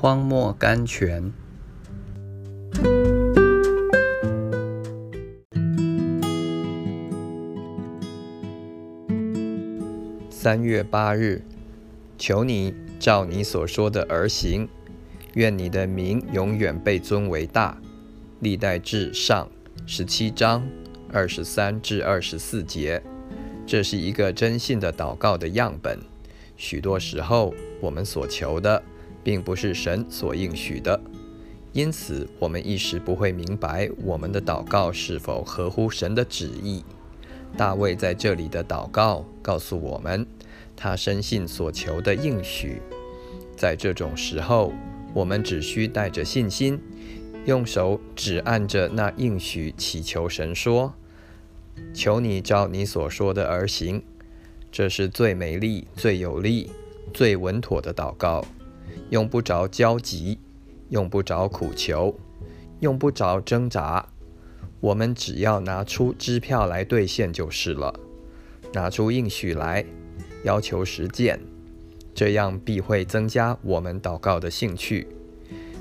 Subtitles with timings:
[0.00, 1.30] 荒漠甘泉。
[10.30, 11.42] 三月八日，
[12.16, 14.66] 求你照你所说的而行，
[15.34, 17.76] 愿你的名永远被尊为大。
[18.38, 19.50] 历代至上
[19.84, 20.66] 十七章
[21.12, 23.02] 二十三至二十四节，
[23.66, 25.98] 这是一个真信的祷告的样本。
[26.56, 28.82] 许多时候，我们所求的，
[29.22, 31.00] 并不是神所应许的，
[31.72, 36.84] 因此我们一时不会明白我们的祷告是否合乎神的旨意。
[37.56, 40.26] 大卫在这里的祷告告诉我们，
[40.76, 42.80] 他深信所求的应许。
[43.56, 44.72] 在这种时候，
[45.12, 46.80] 我们只需带着信心，
[47.44, 50.94] 用手指按着那应许，祈求神说
[51.92, 54.02] ：“求你照你所说的而行。”
[54.72, 56.70] 这是最美丽、最有力、
[57.12, 58.44] 最稳妥的祷告，
[59.10, 60.38] 用不着焦急，
[60.88, 62.18] 用不着苦求，
[62.80, 64.08] 用不着挣扎。
[64.80, 68.00] 我们只要拿出支票来兑现就是了，
[68.72, 69.84] 拿出应许来，
[70.44, 71.38] 要求实践，
[72.14, 75.06] 这样必会增加我们祷告的兴趣。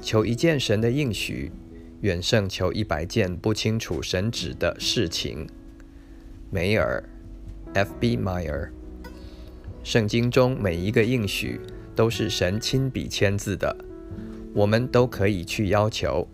[0.01, 1.51] 求一件神的应许，
[2.01, 5.47] 远胜求一百件不清楚神旨的事情。
[6.49, 7.03] 梅尔
[7.73, 8.17] ，F.B.
[8.17, 8.69] Meyer。
[9.83, 11.59] 圣经中每一个应许
[11.99, 13.75] 都是神亲笔签字的，
[14.53, 16.25] 我们都可以去要求。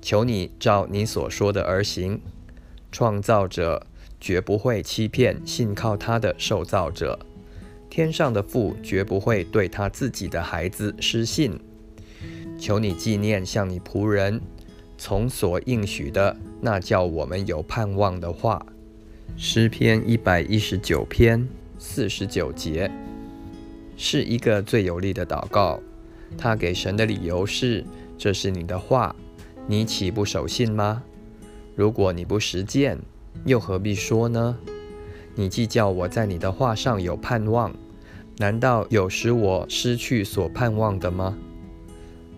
[0.00, 2.18] 求你照你所说的而行。
[2.90, 3.86] 创造者
[4.18, 7.18] 绝不会欺骗信靠他的受造者，
[7.90, 11.60] 天上的父绝不会对他自己的孩子失信。
[12.58, 14.40] 求你纪念向你仆人
[14.96, 18.64] 从所应许的那叫我们有盼望的话。
[19.36, 21.46] 诗篇一百一十九篇
[21.78, 22.90] 四十九节
[23.96, 25.80] 是一个最有力的祷告。
[26.36, 27.84] 他给神的理由是：
[28.18, 29.14] 这是你的话。
[29.66, 31.02] 你岂不守信吗？
[31.74, 32.98] 如果你不实践，
[33.46, 34.58] 又何必说呢？
[35.34, 37.74] 你既叫我在你的话上有盼望，
[38.36, 41.36] 难道有使我失去所盼望的吗？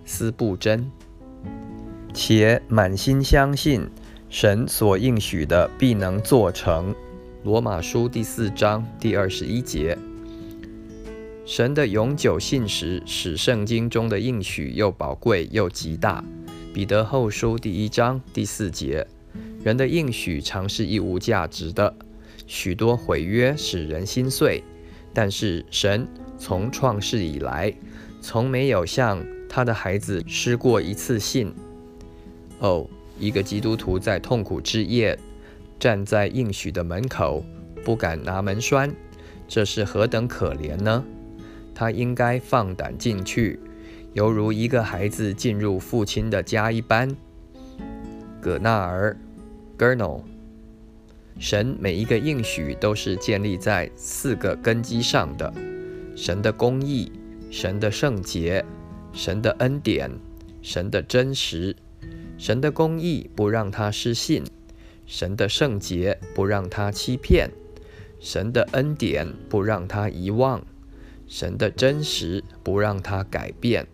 [0.04, 0.88] 思不真，
[2.14, 3.84] 且满心相信
[4.30, 6.94] 神所应许的必能做成。
[7.42, 9.98] 罗马书第四章第二十一节，
[11.46, 16.22] 神的永久信实使圣经中的应许又宝贵又极大。
[16.74, 19.06] 彼得后书第一章第四节：
[19.62, 21.94] 人的应许常是一无价值的，
[22.48, 24.60] 许多毁约使人心碎。
[25.14, 27.72] 但是神从创世以来，
[28.20, 31.54] 从没有向他的孩子失过一次信。
[32.58, 32.84] 哦，
[33.20, 35.16] 一个基督徒在痛苦之夜，
[35.78, 37.44] 站在应许的门口，
[37.84, 38.92] 不敢拿门栓，
[39.46, 41.04] 这是何等可怜呢？
[41.76, 43.60] 他应该放胆进去。
[44.14, 47.14] 犹如一个孩子进入父亲的家一般。
[48.40, 49.14] 葛纳尔
[49.76, 50.24] g e r n o l
[51.38, 55.52] 神每一个应许都是建立在四个根基上的：
[56.16, 57.12] 神的公义、
[57.50, 58.64] 神的圣洁、
[59.12, 60.10] 神的恩典、
[60.62, 61.76] 神的真实。
[62.38, 64.42] 神的公义不让他失信，
[65.04, 67.50] 神的圣洁不让他欺骗，
[68.18, 70.64] 神的恩典不让他遗忘，
[71.26, 73.86] 神的真实不让它改变。